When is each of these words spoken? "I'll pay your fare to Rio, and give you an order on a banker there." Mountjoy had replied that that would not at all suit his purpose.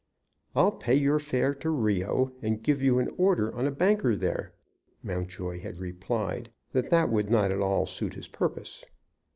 "I'll 0.55 0.71
pay 0.71 0.95
your 0.95 1.19
fare 1.19 1.53
to 1.53 1.69
Rio, 1.69 2.33
and 2.41 2.63
give 2.63 2.81
you 2.81 2.97
an 2.97 3.11
order 3.19 3.53
on 3.53 3.67
a 3.67 3.71
banker 3.71 4.15
there." 4.15 4.51
Mountjoy 5.03 5.59
had 5.59 5.77
replied 5.77 6.49
that 6.71 6.89
that 6.89 7.11
would 7.11 7.29
not 7.29 7.51
at 7.51 7.61
all 7.61 7.85
suit 7.85 8.15
his 8.15 8.27
purpose. 8.27 8.83